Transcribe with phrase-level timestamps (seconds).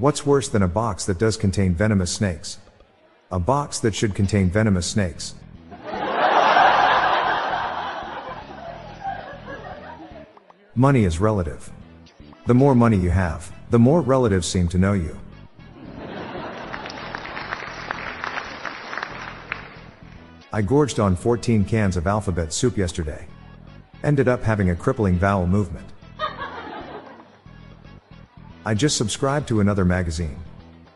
[0.00, 2.56] What's worse than a box that does contain venomous snakes?
[3.30, 5.34] A box that should contain venomous snakes.
[10.74, 11.70] Money is relative.
[12.46, 15.20] The more money you have, the more relatives seem to know you.
[20.50, 23.26] I gorged on 14 cans of alphabet soup yesterday.
[24.02, 25.92] Ended up having a crippling vowel movement.
[28.70, 30.38] I just subscribed to another magazine.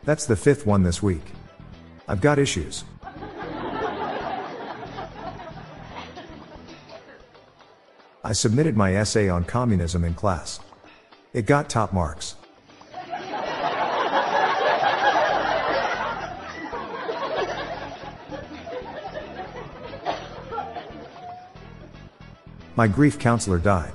[0.05, 1.25] That's the fifth one this week.
[2.07, 2.85] I've got issues.
[8.23, 10.61] I submitted my essay on communism in class.
[11.33, 12.37] It got top marks.
[22.77, 23.91] My grief counselor died.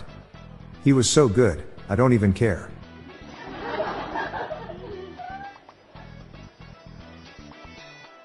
[0.84, 2.68] He was so good, I don't even care.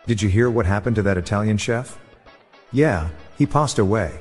[0.07, 1.97] Did you hear what happened to that Italian chef?
[2.71, 4.19] Yeah, he passed away.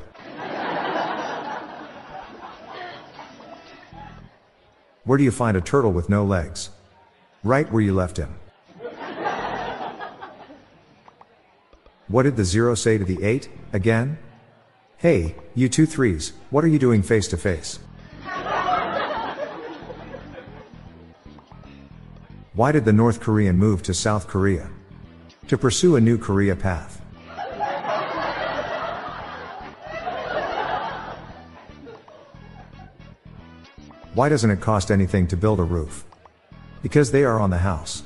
[5.04, 6.70] Where do you find a turtle with no legs?
[7.42, 8.34] Right where you left him.
[12.08, 14.16] What did the zero say to the eight, again?
[14.96, 17.78] Hey, you two threes, what are you doing face to face?
[22.54, 24.70] Why did the North Korean move to South Korea?
[25.49, 27.03] To pursue a new Korea path.
[34.15, 36.06] Why doesn't it cost anything to build a roof?
[36.82, 38.05] Because they are on the house.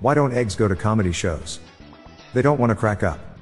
[0.00, 1.60] Why don't eggs go to comedy shows?
[2.32, 3.33] They don't want to crack up.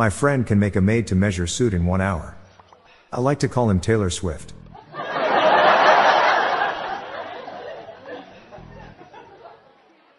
[0.00, 2.34] My friend can make a made to measure suit in one hour.
[3.12, 4.54] I like to call him Taylor Swift.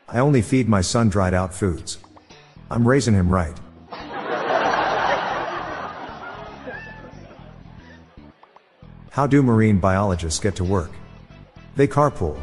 [0.08, 1.98] I only feed my son dried out foods.
[2.70, 3.58] I'm raising him right.
[9.10, 10.92] How do marine biologists get to work?
[11.76, 12.40] They carpool.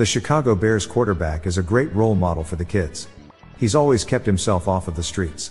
[0.00, 3.06] The Chicago Bears quarterback is a great role model for the kids.
[3.58, 5.50] He's always kept himself off of the streets.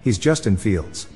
[0.00, 1.08] He's Justin Fields.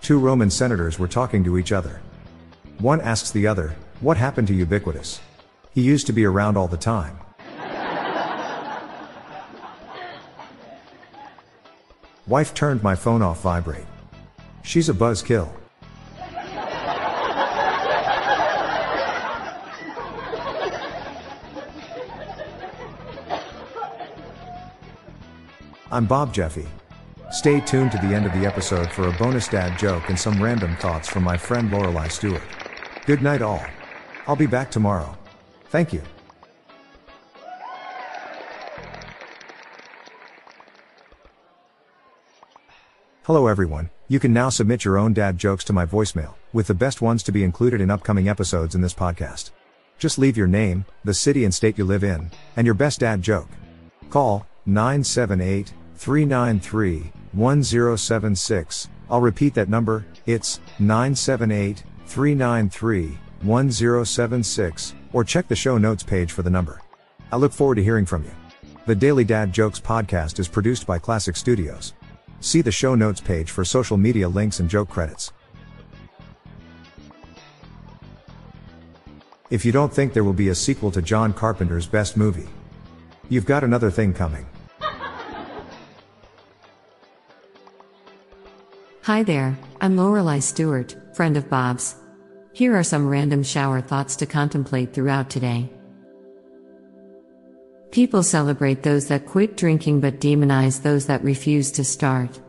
[0.00, 2.00] Two Roman senators were talking to each other.
[2.78, 5.20] One asks the other, What happened to Ubiquitous?
[5.74, 7.18] He used to be around all the time.
[12.26, 13.84] Wife turned my phone off vibrate.
[14.62, 15.52] She's a buzzkill.
[25.94, 26.66] I'm Bob Jeffy.
[27.30, 30.42] Stay tuned to the end of the episode for a bonus dad joke and some
[30.42, 32.42] random thoughts from my friend Lorelai Stewart.
[33.06, 33.64] Good night, all.
[34.26, 35.16] I'll be back tomorrow.
[35.66, 36.02] Thank you.
[43.22, 46.74] Hello everyone, you can now submit your own dad jokes to my voicemail, with the
[46.74, 49.52] best ones to be included in upcoming episodes in this podcast.
[49.98, 53.22] Just leave your name, the city and state you live in, and your best dad
[53.22, 53.48] joke.
[54.10, 58.88] Call 978 393 1076.
[59.10, 66.42] I'll repeat that number, it's 978 393 1076, or check the show notes page for
[66.42, 66.80] the number.
[67.30, 68.30] I look forward to hearing from you.
[68.86, 71.94] The Daily Dad Jokes podcast is produced by Classic Studios.
[72.40, 75.32] See the show notes page for social media links and joke credits.
[79.50, 82.48] If you don't think there will be a sequel to John Carpenter's best movie,
[83.28, 84.46] you've got another thing coming.
[89.04, 91.94] Hi there, I'm Lorelei Stewart, friend of Bob's.
[92.54, 95.70] Here are some random shower thoughts to contemplate throughout today.
[97.90, 102.40] People celebrate those that quit drinking but demonize those that refuse to start.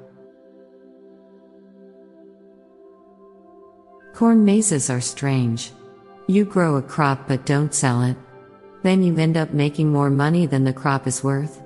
[4.14, 5.74] Corn mazes are strange.
[6.30, 8.16] You grow a crop but don't sell it.
[8.82, 11.62] Then you end up making more money than the crop is worth.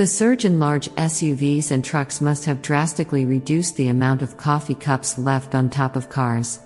[0.00, 4.74] The surge in large SUVs and trucks must have drastically reduced the amount of coffee
[4.74, 6.58] cups left on top of cars.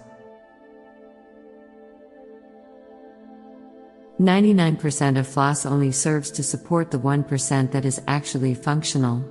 [4.20, 9.24] 99% of floss only serves to support the 1% that is actually functional.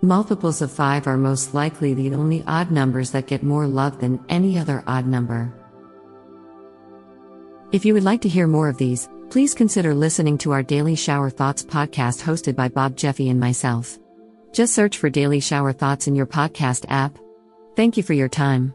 [0.00, 4.24] Multiples of 5 are most likely the only odd numbers that get more love than
[4.30, 5.52] any other odd number.
[7.70, 10.94] If you would like to hear more of these, please consider listening to our Daily
[10.94, 13.98] Shower Thoughts podcast hosted by Bob Jeffy and myself.
[14.52, 17.18] Just search for Daily Shower Thoughts in your podcast app.
[17.76, 18.74] Thank you for your time.